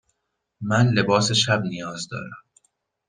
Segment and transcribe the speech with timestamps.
[0.67, 2.43] من لباس شب نیاز دارم.